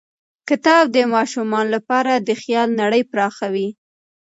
کتاب 0.49 0.83
د 0.95 0.97
ماشومانو 1.13 1.71
لپاره 1.75 2.11
د 2.27 2.29
خیال 2.41 2.69
نړۍ 2.81 3.01
پراخوي. 3.11 3.69